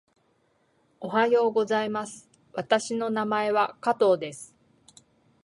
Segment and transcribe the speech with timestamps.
[0.99, 2.27] おはようございます。
[2.53, 4.55] 私の名前は加藤です。